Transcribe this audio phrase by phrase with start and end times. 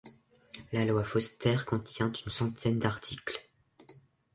[0.71, 3.47] La Loi Forster contient une centaine d'articles.